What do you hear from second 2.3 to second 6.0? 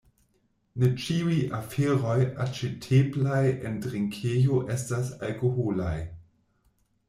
aĉeteblaj en drinkejo estas alkoholaj: